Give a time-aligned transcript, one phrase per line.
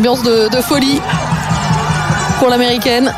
[0.00, 0.98] Ambiance de, de folie
[2.38, 3.12] pour l'américaine.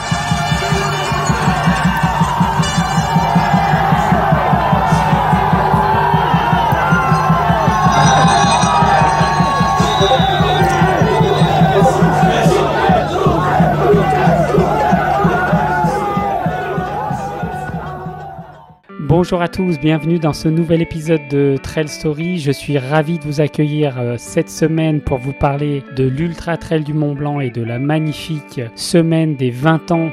[19.23, 22.41] Bonjour à tous, bienvenue dans ce nouvel épisode de Trail Story.
[22.41, 26.83] Je suis ravi de vous accueillir euh, cette semaine pour vous parler de l'Ultra Trail
[26.83, 30.11] du Mont Blanc et de la magnifique semaine des 20 ans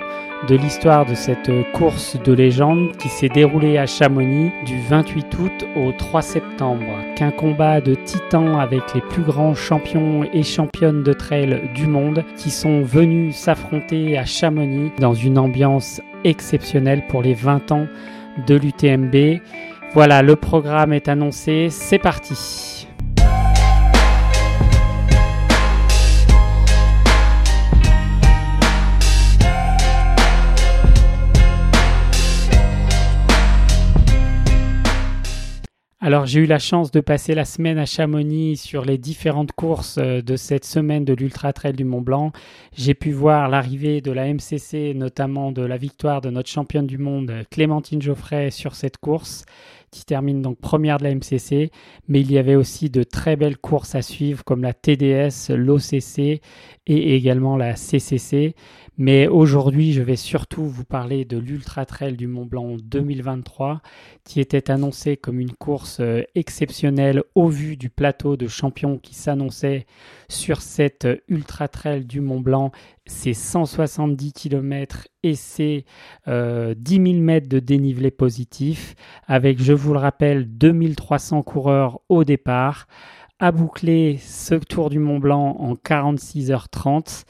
[0.47, 5.65] de l'histoire de cette course de légende qui s'est déroulée à Chamonix du 28 août
[5.75, 6.85] au 3 septembre.
[7.15, 12.23] Qu'un combat de titans avec les plus grands champions et championnes de trail du monde
[12.37, 17.87] qui sont venus s'affronter à Chamonix dans une ambiance exceptionnelle pour les 20 ans
[18.47, 19.41] de l'UTMB.
[19.93, 22.78] Voilà, le programme est annoncé, c'est parti.
[36.01, 39.97] Alors j'ai eu la chance de passer la semaine à Chamonix sur les différentes courses
[39.97, 42.31] euh, de cette semaine de l'Ultra Trail du Mont Blanc.
[42.73, 46.97] J'ai pu voir l'arrivée de la MCC, notamment de la victoire de notre championne du
[46.97, 49.43] monde Clémentine Geoffrey sur cette course
[49.91, 51.71] qui termine donc première de la MCC,
[52.07, 56.41] mais il y avait aussi de très belles courses à suivre comme la TDS, l'OCC
[56.87, 58.55] et également la CCC.
[59.01, 63.81] Mais aujourd'hui, je vais surtout vous parler de l'Ultra Trail du Mont Blanc 2023,
[64.25, 69.15] qui était annoncé comme une course euh, exceptionnelle au vu du plateau de champions qui
[69.15, 69.85] s'annonçait
[70.27, 72.73] sur cette Ultra Trail du Mont Blanc.
[73.05, 75.85] C'est 170 km et c'est
[76.27, 78.95] euh, 10 000 mètres de dénivelé positif,
[79.27, 82.85] avec, je vous le rappelle, 2300 coureurs au départ
[83.39, 87.23] à boucler ce Tour du Mont Blanc en 46h30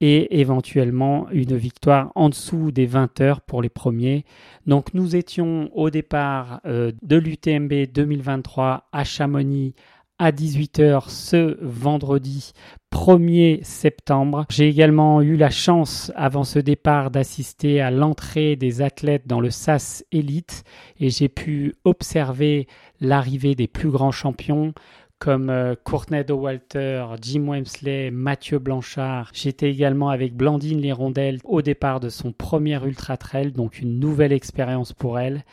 [0.00, 4.24] et éventuellement une victoire en dessous des 20 heures pour les premiers.
[4.66, 9.74] Donc nous étions au départ euh, de l'UTMB 2023 à Chamonix
[10.18, 12.52] à 18h ce vendredi
[12.90, 14.46] 1er septembre.
[14.50, 19.50] J'ai également eu la chance avant ce départ d'assister à l'entrée des athlètes dans le
[19.50, 20.64] SAS Elite
[20.98, 22.66] et j'ai pu observer
[23.00, 24.72] l'arrivée des plus grands champions
[25.18, 29.30] comme euh, Courtney de Walter, Jim Wemsley, Mathieu Blanchard.
[29.32, 34.32] J'étais également avec Blandine Lirondelle au départ de son premier Ultra Trail, donc une nouvelle
[34.32, 35.44] expérience pour elle.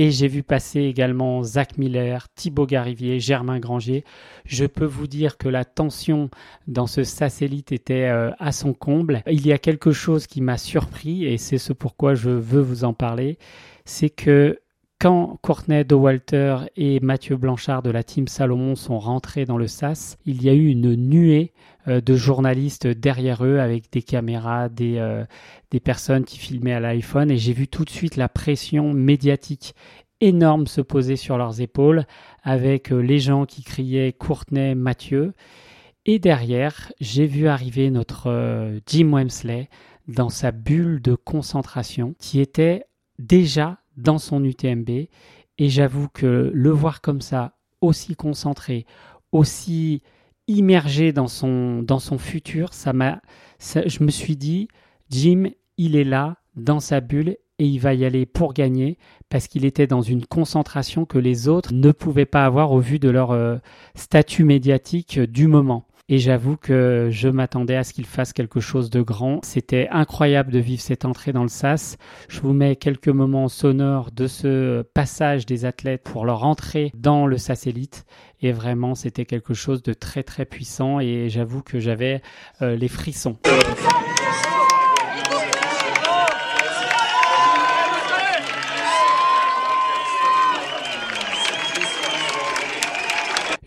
[0.00, 4.04] Et j'ai vu passer également Zach Miller, Thibaut Garivier, Germain Granger.
[4.44, 6.30] Je peux vous dire que la tension
[6.68, 9.22] dans ce satellite était euh, à son comble.
[9.26, 12.84] Il y a quelque chose qui m'a surpris et c'est ce pourquoi je veux vous
[12.84, 13.38] en parler.
[13.86, 14.60] C'est que
[15.00, 19.68] quand Courtney de Walter et Mathieu Blanchard de la team Salomon sont rentrés dans le
[19.68, 21.52] SAS, il y a eu une nuée
[21.86, 25.24] euh, de journalistes derrière eux avec des caméras, des, euh,
[25.70, 29.74] des personnes qui filmaient à l'iPhone et j'ai vu tout de suite la pression médiatique
[30.20, 32.04] énorme se poser sur leurs épaules
[32.42, 35.32] avec euh, les gens qui criaient Courtney, Mathieu.
[36.06, 39.68] Et derrière, j'ai vu arriver notre Jim Wemsley
[40.08, 42.84] dans sa bulle de concentration qui était
[43.18, 44.88] déjà dans son UTMB.
[45.58, 48.86] Et j'avoue que le voir comme ça, aussi concentré,
[49.32, 50.02] aussi
[50.46, 53.20] immergé dans son, dans son futur, ça m'a,
[53.60, 54.68] je me suis dit,
[55.10, 58.98] Jim, il est là, dans sa bulle, et il va y aller pour gagner,
[59.28, 62.98] parce qu'il était dans une concentration que les autres ne pouvaient pas avoir au vu
[63.00, 63.56] de leur euh,
[63.96, 65.87] statut médiatique du moment.
[66.10, 69.44] Et j'avoue que je m'attendais à ce qu'il fasse quelque chose de grand.
[69.44, 71.98] C'était incroyable de vivre cette entrée dans le SAS.
[72.28, 77.26] Je vous mets quelques moments sonores de ce passage des athlètes pour leur entrée dans
[77.26, 77.68] le SAS.
[78.40, 80.98] Et vraiment, c'était quelque chose de très très puissant.
[81.00, 82.22] Et j'avoue que j'avais
[82.62, 83.36] euh, les frissons.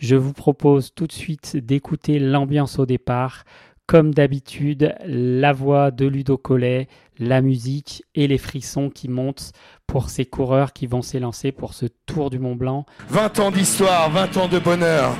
[0.02, 3.44] Je vous propose tout de suite d'écouter l'ambiance au départ.
[3.86, 6.88] Comme d'habitude, la voix de Ludo Collet,
[7.20, 9.52] la musique et les frissons qui montent
[9.86, 12.88] pour ces coureurs qui vont s'élancer pour ce Tour du Mont Blanc.
[13.10, 15.16] 20 ans d'histoire, 20 ans de bonheur.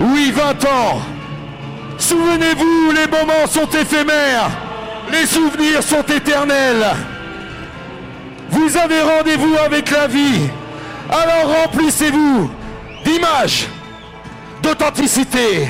[0.00, 1.00] Oui, 20 ans
[1.98, 4.50] Souvenez-vous, les moments sont éphémères,
[5.10, 6.84] les souvenirs sont éternels.
[8.50, 10.48] Vous avez rendez-vous avec la vie,
[11.10, 12.50] alors remplissez-vous
[14.62, 15.68] d'authenticité.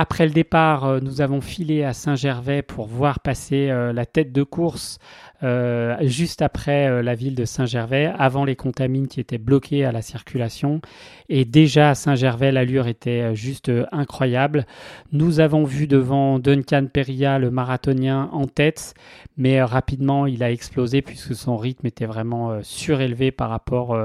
[0.00, 4.32] Après le départ, euh, nous avons filé à Saint-Gervais pour voir passer euh, la tête
[4.32, 4.98] de course
[5.42, 10.00] euh, juste après la ville de Saint-Gervais, avant les contamines qui étaient bloquées à la
[10.00, 10.80] circulation.
[11.28, 14.64] Et déjà à Saint-Gervais, l'allure était juste incroyable.
[15.12, 18.94] Nous avons vu devant Duncan Peria, le marathonien, en tête,
[19.36, 23.98] mais rapidement il a explosé puisque son rythme était vraiment surélevé par rapport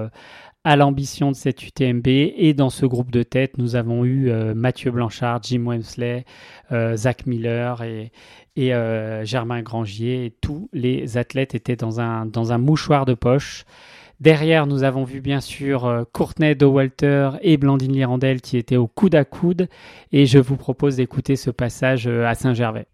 [0.66, 2.08] à l'ambition de cette UTMB.
[2.08, 6.26] Et dans ce groupe de tête, nous avons eu euh, Mathieu Blanchard, Jim Wemsley,
[6.72, 8.12] euh, Zach Miller et,
[8.74, 10.34] euh, Germain Grangier.
[10.42, 13.64] Tous les athlètes étaient dans un, mouchoir de poche.
[14.20, 19.14] Derrière, nous avons vu bien sûr Courtney Walter et Blandine Lirandel qui étaient au coude
[19.14, 19.68] à coude.
[20.12, 22.88] Et je vous propose d'écouter ce passage à Saint-Gervais.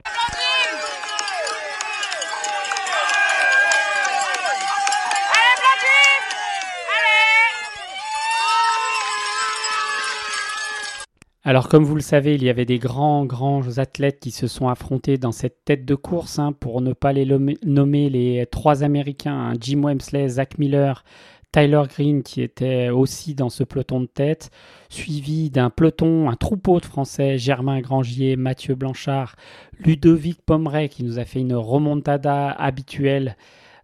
[11.43, 14.67] Alors comme vous le savez, il y avait des grands, grands athlètes qui se sont
[14.67, 17.25] affrontés dans cette tête de course, hein, pour ne pas les
[17.65, 21.03] nommer les trois Américains, hein, Jim Wemsley, Zach Miller,
[21.51, 24.51] Tyler Green qui était aussi dans ce peloton de tête,
[24.89, 29.35] suivi d'un peloton, un troupeau de Français, Germain Grangier, Mathieu Blanchard,
[29.79, 33.35] Ludovic Pomeray qui nous a fait une remontada habituelle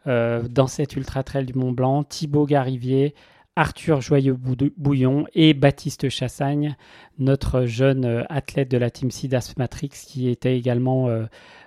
[0.05, 3.15] euh, dans cette ultra trail du Mont Blanc, Thibaut Garivier,
[3.57, 6.77] Arthur Joyeux-Bouillon et Baptiste Chassagne,
[7.17, 11.25] notre jeune euh, athlète de la Team Sidas Matrix qui était également euh,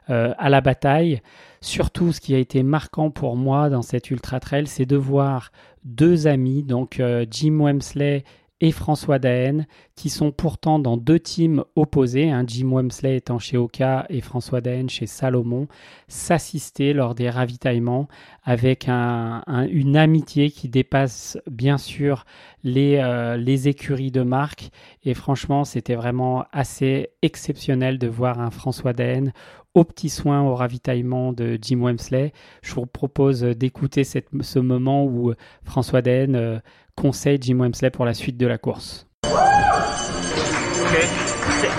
[0.08, 1.20] euh, à la bataille.
[1.60, 5.50] Surtout, ce qui a été marquant pour moi dans cette ultra trail, c'est de voir
[5.82, 8.22] deux amis, donc Jim Wemsley
[8.60, 9.66] et François Daen,
[9.96, 14.60] qui sont pourtant dans deux teams opposés, hein, Jim Wemsley étant chez Oka et François
[14.60, 15.66] Daen chez Salomon,
[16.08, 18.08] s'assister lors des ravitaillements
[18.44, 22.24] avec une amitié qui dépasse bien sûr
[22.62, 24.70] les, euh, les écuries de marque.
[25.04, 29.32] Et franchement, c'était vraiment assez exceptionnel de voir un François Daen
[29.74, 32.32] au petit soin au ravitaillement de Jim Wemsley.
[32.62, 36.58] Je vous propose d'écouter ce moment où François Daen euh,
[36.96, 39.06] conseille Jim Wemsley pour la suite de la course.
[39.24, 41.06] Okay.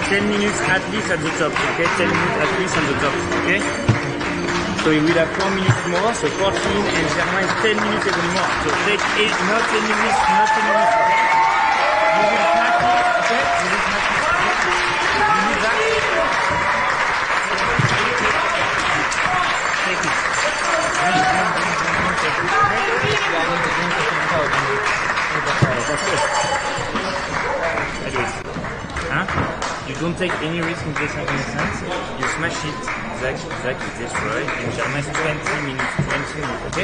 [0.09, 1.51] 10 minutes at least at the top.
[1.73, 3.13] Okay, 10 minutes at least at the top.
[3.43, 3.61] Okay.
[4.83, 6.13] So we will have 4 minutes more.
[6.13, 8.51] So 14 and Germain is 10 minutes even more.
[8.63, 11.10] So take 8, not 10 minutes, not 10 minutes.
[30.11, 31.81] Don't take any risk in this sense.
[32.19, 32.75] You smash it.
[33.21, 34.49] Zach, Zach is destroyed.
[34.49, 35.93] And Germain 20 minutes.
[35.95, 36.77] 20 minutes,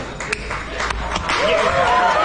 [1.43, 2.16] okay?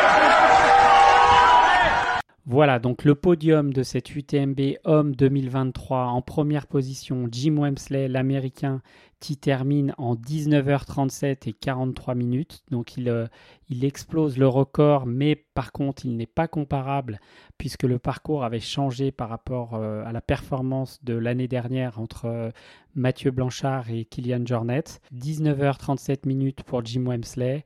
[2.53, 8.83] Voilà, donc le podium de cette UTMB Homme 2023 en première position, Jim Wemsley, l'Américain,
[9.21, 12.63] qui termine en 19h37 et 43 minutes.
[12.71, 13.27] Donc il, euh,
[13.71, 17.21] il explose le record, mais par contre il n'est pas comparable
[17.57, 22.27] puisque le parcours avait changé par rapport euh, à la performance de l'année dernière entre
[22.27, 22.51] euh,
[22.95, 24.85] Mathieu Blanchard et Kylian Jornet.
[25.15, 27.65] 19h37 minutes pour Jim Wemsley.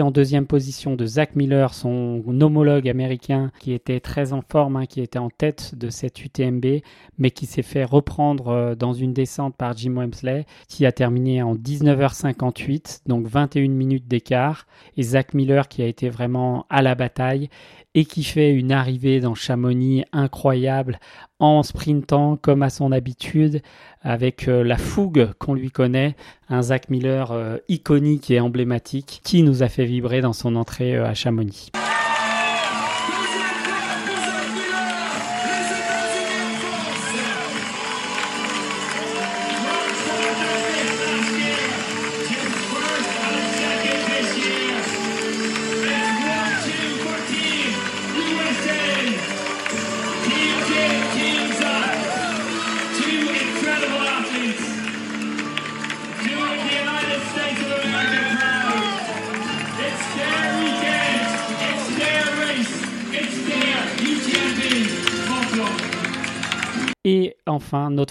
[0.00, 4.86] En deuxième position de Zach Miller, son homologue américain qui était très en forme, hein,
[4.86, 6.82] qui était en tête de cette UTMB,
[7.18, 11.42] mais qui s'est fait reprendre euh, dans une descente par Jim Wemsley, qui a terminé
[11.42, 14.66] en 19h58, donc 21 minutes d'écart,
[14.96, 17.48] et Zach Miller qui a été vraiment à la bataille
[17.94, 21.00] et qui fait une arrivée dans Chamonix incroyable
[21.38, 23.62] en sprintant comme à son habitude
[24.02, 26.14] avec euh, la fougue qu'on lui connaît,
[26.48, 30.96] un Zach Miller euh, iconique et emblématique qui nous a fait vibrer dans son entrée
[30.96, 31.70] euh, à Chamonix.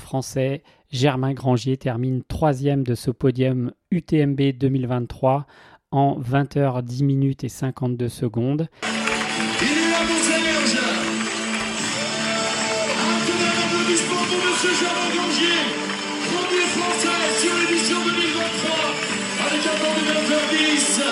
[0.10, 5.46] Français, Germain Grangier, termine troisième de ce podium UTMB 2023
[5.92, 8.70] en 20h 10 minutes et 52 secondes.
[8.82, 10.80] Il est là Serge
[12.98, 15.62] Un tonnerre d'applaudissements pour Monsieur Germain Gangier,
[16.26, 18.82] premier français sur l'édition 2023,
[19.46, 21.06] avec un temps de 20h10.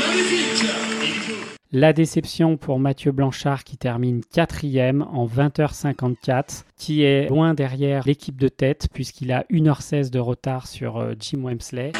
[0.00, 8.04] Magnifique La déception pour Mathieu Blanchard qui termine quatrième en 20h54, qui est loin derrière
[8.06, 11.92] l'équipe de tête puisqu'il a 1h16 de retard sur euh, Jim Wemsley.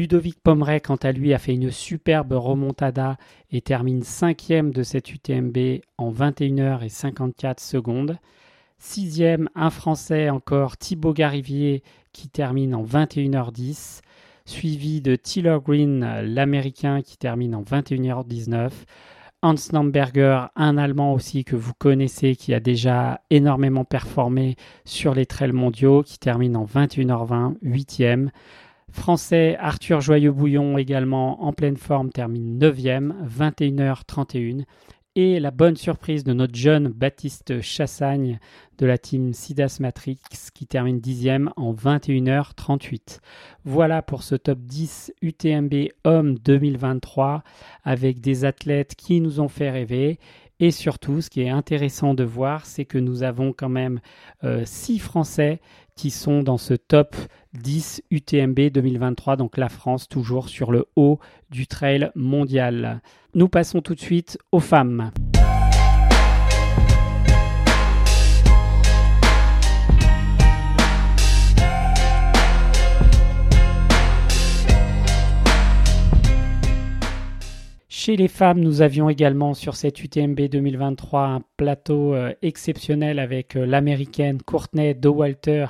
[0.00, 3.18] Ludovic Pomeray, quant à lui, a fait une superbe remontada
[3.50, 8.16] et termine cinquième de cette UTMB en 21h et 54 secondes.
[8.78, 11.82] Sixième, un Français encore, Thibaut Garivier,
[12.14, 14.00] qui termine en 21h10,
[14.46, 18.70] suivi de Tiller Green, l'Américain, qui termine en 21h19.
[19.42, 25.26] Hans Namberger, un Allemand aussi que vous connaissez, qui a déjà énormément performé sur les
[25.26, 28.30] trails mondiaux, qui termine en 21h20, huitième.
[28.92, 34.64] Français Arthur Joyeux-Bouillon également en pleine forme termine 9e, 21h31.
[35.16, 38.38] Et la bonne surprise de notre jeune Baptiste Chassagne
[38.78, 40.20] de la team Sidas Matrix
[40.54, 43.18] qui termine 10e en 21h38.
[43.64, 47.42] Voilà pour ce top 10 UTMB Homme 2023
[47.82, 50.20] avec des athlètes qui nous ont fait rêver.
[50.60, 54.00] Et surtout, ce qui est intéressant de voir, c'est que nous avons quand même
[54.64, 55.60] 6 Français
[56.00, 57.14] qui sont dans ce top
[57.52, 61.18] 10 UTMB 2023, donc la France toujours sur le haut
[61.50, 63.02] du trail mondial.
[63.34, 65.10] Nous passons tout de suite aux femmes.
[78.02, 83.56] Chez les femmes, nous avions également sur cette UTMB 2023 un plateau euh, exceptionnel avec
[83.56, 85.66] euh, l'américaine Courtney Dowalter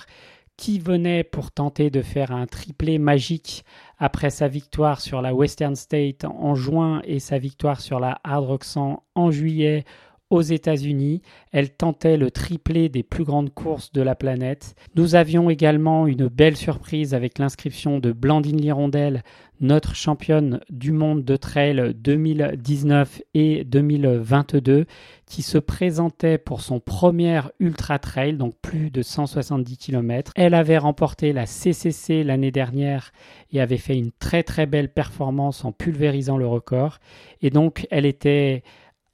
[0.57, 3.65] qui venait pour tenter de faire un triplé magique
[3.99, 8.45] après sa victoire sur la Western State en juin et sa victoire sur la Hard
[8.45, 9.85] Rock 100 en juillet
[10.31, 11.23] aux États-Unis.
[11.53, 14.75] Elle tentait le triplé des plus grandes courses de la planète.
[14.95, 19.23] Nous avions également une belle surprise avec l'inscription de Blandine Lirondelle,
[19.61, 24.87] notre championne du monde de trail 2019 et 2022,
[25.27, 30.33] qui se présentait pour son premier ultra trail, donc plus de 170 km.
[30.35, 33.13] Elle avait remporté la CCC l'année dernière
[33.53, 36.99] et avait fait une très très belle performance en pulvérisant le record.
[37.43, 38.63] Et donc elle était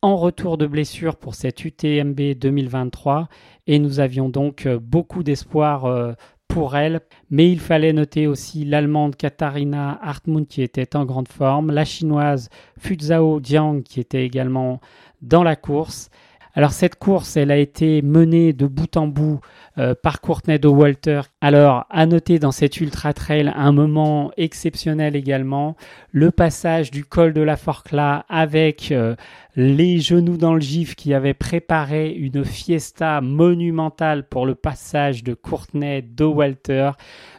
[0.02, 3.28] en retour de blessure pour cette UTMB 2023
[3.66, 6.12] et nous avions donc euh, beaucoup d'espoir euh,
[6.48, 7.00] pour elle,
[7.30, 12.48] mais il fallait noter aussi l'allemande Katharina Hartmut qui était en grande forme, la chinoise
[12.78, 14.80] Fuzhao Jiang qui était également
[15.22, 16.10] dans la course.
[16.54, 19.40] Alors cette course, elle a été menée de bout en bout
[19.76, 21.20] euh, par Courtney de Walter.
[21.48, 25.76] Alors à noter dans cette ultra trail un moment exceptionnel également,
[26.10, 29.14] le passage du col de la Forclaz avec euh,
[29.54, 35.34] les genoux dans le gif qui avaient préparé une fiesta monumentale pour le passage de
[35.34, 36.90] Courtney de Walter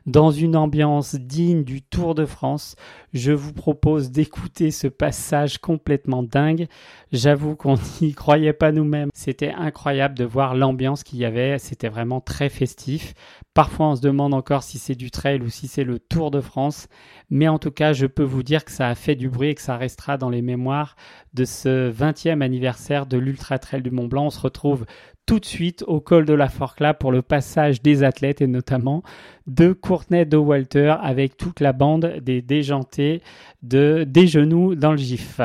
[0.07, 2.75] dans une ambiance digne du Tour de France.
[3.13, 6.67] Je vous propose d'écouter ce passage complètement dingue.
[7.11, 9.09] J'avoue qu'on n'y croyait pas nous-mêmes.
[9.13, 11.59] C'était incroyable de voir l'ambiance qu'il y avait.
[11.59, 13.13] C'était vraiment très festif.
[13.53, 16.39] Parfois, on se demande encore si c'est du trail ou si c'est le Tour de
[16.39, 16.87] France.
[17.29, 19.55] Mais en tout cas, je peux vous dire que ça a fait du bruit et
[19.55, 20.95] que ça restera dans les mémoires
[21.33, 24.27] de ce 20e anniversaire de l'Ultra Trail du Mont Blanc.
[24.27, 24.85] On se retrouve
[25.25, 29.03] tout de suite au col de la Forclaz pour le passage des athlètes et notamment
[29.45, 33.21] de Courtenay de Walter avec toute la bande des déjantés
[33.61, 35.41] de des genoux dans le gif.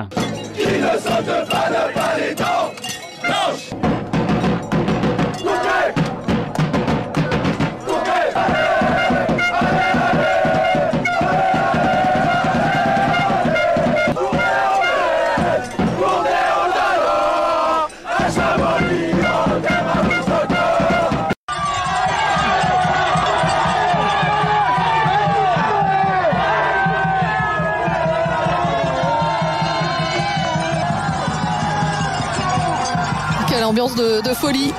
[34.35, 34.73] Folie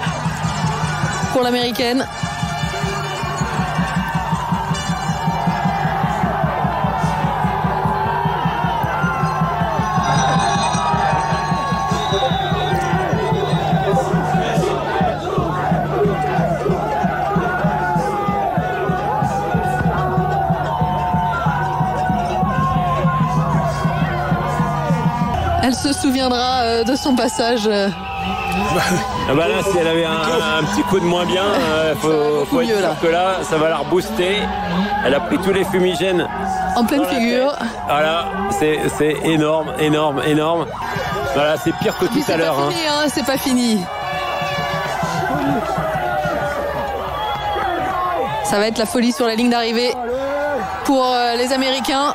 [1.31, 2.05] pour l'américaine.
[25.65, 27.69] Elle se souviendra euh, de son passage.
[28.55, 30.11] Ah bah là, si elle avait un,
[30.59, 32.95] un petit coup de moins bien, euh, faut, être mieux, sûr là.
[33.01, 34.37] que là, ça va la rebooster.
[35.05, 36.27] Elle a pris tous les fumigènes.
[36.75, 37.53] en pleine figure.
[37.87, 40.65] Voilà, c'est c'est énorme, énorme, énorme.
[41.33, 42.57] Voilà, c'est pire que tout à l'heure.
[42.59, 42.69] hein.
[42.69, 43.83] fini, hein, c'est pas fini.
[48.43, 49.93] Ça va être la folie sur la ligne d'arrivée
[50.85, 52.13] pour euh, les Américains.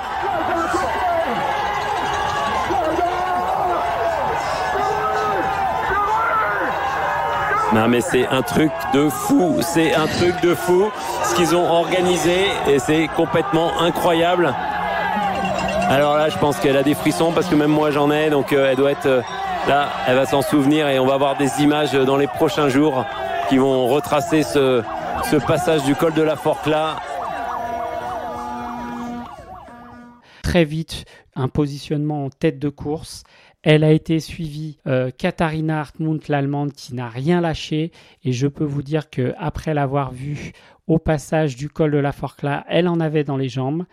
[7.75, 10.91] Non mais c'est un truc de fou, c'est un truc de fou
[11.23, 14.55] ce qu'ils ont organisé et c'est complètement incroyable.
[15.91, 18.53] Alors là, je pense qu'elle a des frissons parce que même moi j'en ai, donc
[18.53, 19.21] euh, elle doit être euh,
[19.69, 23.05] là, elle va s'en souvenir et on va avoir des images dans les prochains jours
[23.51, 24.83] qui vont retracer ce,
[25.31, 26.97] ce passage du col de la Forclaz.
[30.43, 31.05] Très vite,
[31.37, 33.25] un positionnement en tête de course.
[33.71, 37.93] Elle a été suivie euh, Katharina Hartmut, l'allemande, qui n'a rien lâché.
[38.25, 40.53] Et je peux vous dire que après l'avoir vue
[40.87, 43.85] au passage du col de la Forclaz, elle en avait dans les jambes.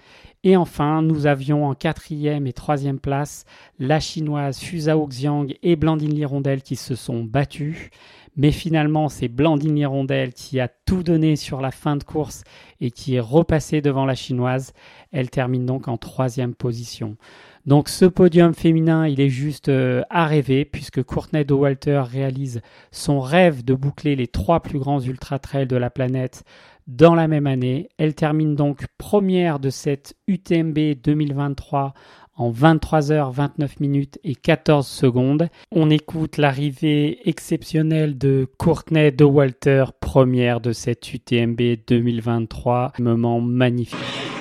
[0.46, 3.44] Et enfin, nous avions en quatrième et troisième place
[3.78, 7.90] la chinoise Fuzhao Xiang et Blandine Lirondelle qui se sont battues.
[8.38, 12.46] Mais finalement, c'est Blandine Lirondelle qui a tout donné sur la fin de course
[12.80, 14.72] et qui est repassée devant la chinoise.
[15.12, 17.18] Elle termine donc en troisième position.
[17.66, 22.62] Donc ce podium féminin, il est juste euh, à rêver puisque Courtney de Walter réalise
[22.92, 26.44] son rêve de boucler les trois plus grands ultra-trails de la planète
[26.88, 27.90] dans la même année.
[27.98, 31.94] Elle termine donc première de cette UTMB 2023
[32.38, 35.48] en 23h29 minutes et 14 secondes.
[35.72, 42.94] On écoute l'arrivée exceptionnelle de Courtney de Walter, première de cette UTMB 2023.
[43.00, 44.35] Moment magnifique.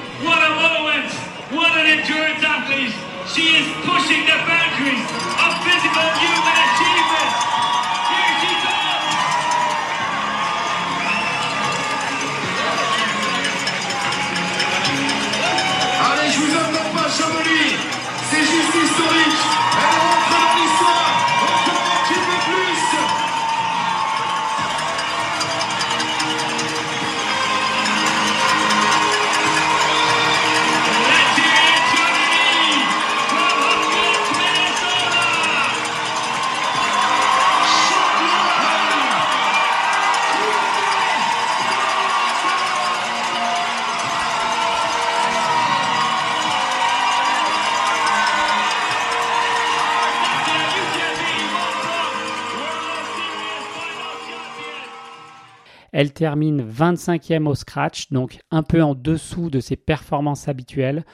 [55.95, 61.05] Elle termine 25e au scratch, donc un peu en dessous de ses performances habituelles.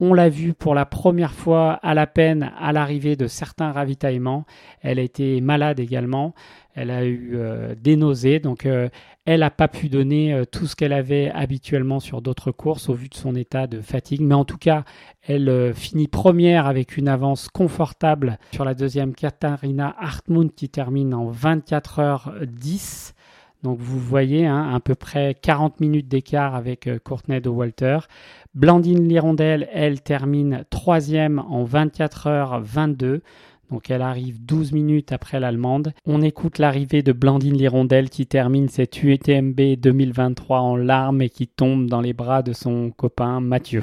[0.00, 4.46] On l'a vu pour la première fois à la peine à l'arrivée de certains ravitaillements.
[4.80, 6.34] Elle a été malade également.
[6.72, 8.88] Elle a eu euh, des nausées, donc euh,
[9.26, 12.94] elle n'a pas pu donner euh, tout ce qu'elle avait habituellement sur d'autres courses au
[12.94, 14.22] vu de son état de fatigue.
[14.22, 14.84] Mais en tout cas,
[15.20, 21.30] elle finit première avec une avance confortable sur la deuxième Katharina Hartmut qui termine en
[21.30, 23.12] 24h10.
[23.62, 27.98] Donc vous voyez hein, à peu près 40 minutes d'écart avec euh, Courtney de Walter.
[28.54, 33.20] Blandine Lirondelle, elle termine troisième en 24h22.
[33.70, 35.94] Donc elle arrive 12 minutes après l'Allemande.
[36.04, 41.46] On écoute l'arrivée de Blandine Lirondelle qui termine cette UTMB 2023 en larmes et qui
[41.46, 43.82] tombe dans les bras de son copain Mathieu.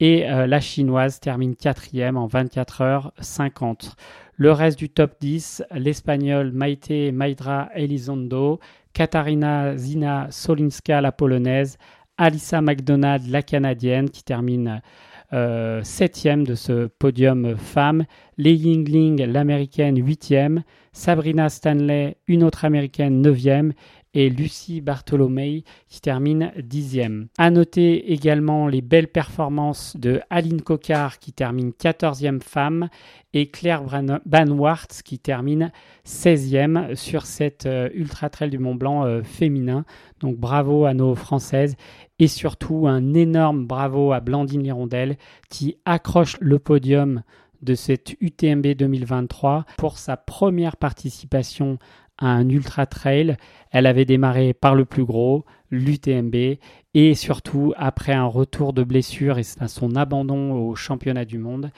[0.00, 3.94] Et euh, la chinoise termine quatrième en 24h50.
[4.36, 8.60] Le reste du top 10, l'espagnol Maite Maidra Elizondo,
[8.92, 11.78] Katarina Zina Solinska, la polonaise,
[12.16, 14.80] Alissa McDonald, la canadienne, qui termine
[15.32, 18.04] euh, septième de ce podium femme,
[18.38, 23.72] Lei Yingling, l'américaine, huitième, Sabrina Stanley, une autre américaine, neuvième,
[24.18, 27.28] et Lucie Bartholomei qui termine dixième.
[27.38, 32.88] À noter également les belles performances de Aline Cocard qui termine 14e femme
[33.32, 35.70] et Claire Bran- Banwart qui termine
[36.04, 39.84] 16e sur cette euh, Ultra Trail du Mont Blanc euh, féminin.
[40.18, 41.76] Donc bravo à nos Françaises
[42.18, 45.16] et surtout un énorme bravo à Blandine Lirondelle
[45.48, 47.22] qui accroche le podium
[47.62, 51.78] de cette UTMB 2023 pour sa première participation
[52.18, 53.36] un ultra trail.
[53.70, 56.58] Elle avait démarré par le plus gros, l'UTMB,
[56.94, 61.70] et surtout après un retour de blessure et son abandon au championnat du monde.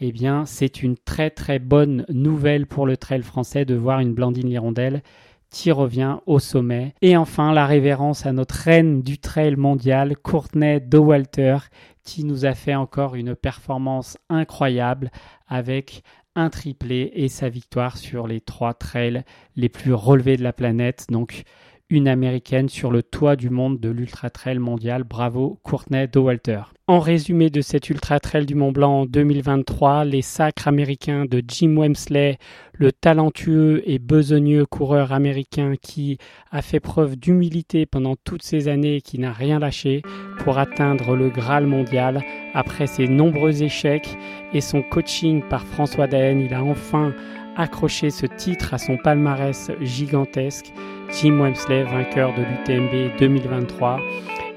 [0.00, 4.14] Eh bien, c'est une très très bonne nouvelle pour le trail français de voir une
[4.14, 5.02] Blandine Lirondelle
[5.50, 6.94] qui revient au sommet.
[7.00, 11.56] Et enfin, la révérence à notre reine du trail mondial, Courtney Dowalter,
[12.04, 15.10] qui nous a fait encore une performance incroyable
[15.46, 16.02] avec
[16.38, 19.24] un triplé et sa victoire sur les trois trails
[19.56, 21.06] les plus relevés de la planète.
[21.10, 21.42] Donc,
[21.90, 25.04] une américaine sur le toit du monde de l'Ultra Trail mondial.
[25.04, 26.60] Bravo, Courtney Dowalter.
[26.86, 31.76] En résumé de cet Ultra Trail du Mont Blanc 2023, les sacres américains de Jim
[31.76, 32.38] Wemsley,
[32.74, 36.18] le talentueux et besogneux coureur américain qui
[36.50, 40.02] a fait preuve d'humilité pendant toutes ces années et qui n'a rien lâché
[40.38, 42.22] pour atteindre le Graal mondial
[42.54, 44.16] après ses nombreux échecs
[44.52, 47.14] et son coaching par François Daen, il a enfin
[47.56, 50.72] accroché ce titre à son palmarès gigantesque.
[51.10, 54.00] Jim Wemsley, vainqueur de l'UTMB 2023.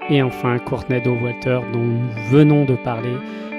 [0.10, 3.16] Et enfin, Courtney Walter, dont nous venons de parler,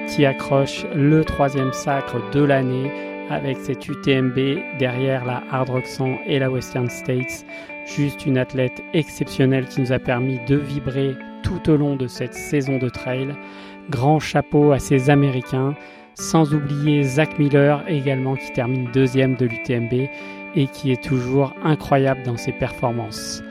[0.07, 2.91] qui accroche le troisième sacre de l'année
[3.29, 4.37] avec cette UTMB
[4.77, 7.45] derrière la Hard Rock 100 et la Western States.
[7.85, 12.33] Juste une athlète exceptionnelle qui nous a permis de vibrer tout au long de cette
[12.33, 13.35] saison de trail.
[13.89, 15.75] Grand chapeau à ces Américains,
[16.15, 20.09] sans oublier Zach Miller également qui termine deuxième de l'UTMB
[20.55, 23.43] et qui est toujours incroyable dans ses performances.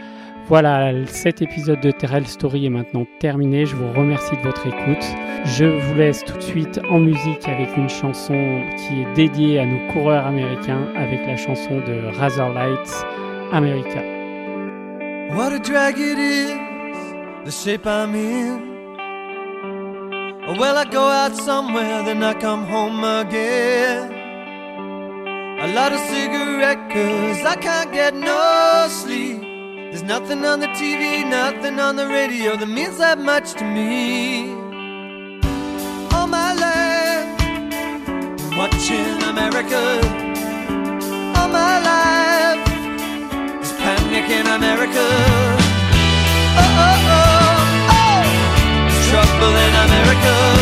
[0.49, 3.65] Voilà, cet épisode de Terrell Story est maintenant terminé.
[3.65, 5.05] Je vous remercie de votre écoute.
[5.45, 9.67] Je vous laisse tout de suite en musique avec une chanson qui est dédiée à
[9.67, 13.05] nos coureurs américains avec la chanson de Razorlights
[13.53, 14.03] America.
[15.35, 16.53] What a drag it is,
[17.45, 18.73] the shape I'm in.
[20.59, 24.22] Well, I go out somewhere, then I come home again.
[25.63, 29.41] A lot of cigarette, cause I can't get no sleep.
[29.93, 34.51] There's nothing on the TV, nothing on the radio that means that much to me.
[36.13, 37.29] All my life,
[38.59, 39.83] watching America.
[41.39, 42.65] All my life,
[43.63, 45.07] there's panic in America.
[46.59, 48.25] Oh, oh, oh, oh.
[49.11, 50.62] Trouble in America.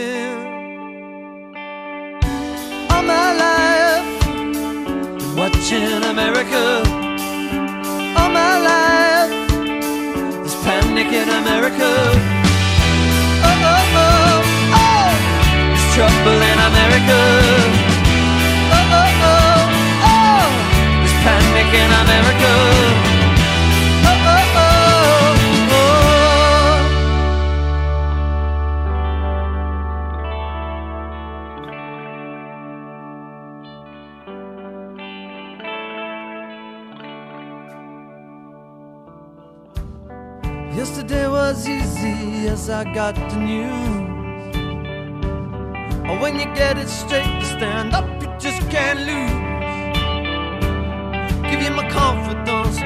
[5.41, 6.63] Watching America.
[8.17, 9.33] All my life,
[10.43, 11.89] there's panic in America.
[13.49, 15.09] Oh, oh, oh, oh,
[15.65, 17.19] there's trouble in America.
[18.77, 19.61] Oh, oh, oh,
[20.13, 20.45] oh,
[21.01, 23.10] there's panic in America.
[40.81, 44.55] Yesterday was easy as I got the news.
[46.19, 49.31] When you get it straight to stand up, you just can't lose.
[51.51, 52.79] Give you my confidence,